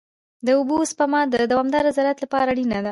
د 0.45 0.47
اوبو 0.59 0.77
سپما 0.91 1.21
د 1.33 1.35
دوامدار 1.51 1.85
زراعت 1.97 2.19
لپاره 2.21 2.47
اړینه 2.53 2.71
ده. 2.77 2.79